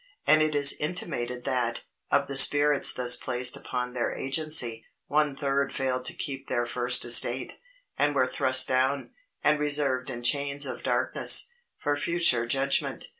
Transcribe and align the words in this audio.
And 0.25 0.41
it 0.41 0.55
is 0.55 0.73
intimated 0.79 1.43
that, 1.45 1.81
of 2.09 2.25
the 2.25 2.35
spirits 2.35 2.91
thus 2.91 3.15
placed 3.15 3.55
upon 3.55 3.93
their 3.93 4.15
agency, 4.15 4.83
one 5.05 5.35
third 5.35 5.71
failed 5.75 6.05
to 6.05 6.15
keep 6.15 6.47
their 6.47 6.65
first 6.65 7.05
estate, 7.05 7.59
and 7.99 8.15
were 8.15 8.25
thrust 8.25 8.67
down, 8.67 9.11
and 9.43 9.59
reserved 9.59 10.09
in 10.09 10.23
chains 10.23 10.65
of 10.65 10.81
darkness, 10.81 11.51
for 11.77 11.95
future 11.95 12.47
judgment. 12.47 13.09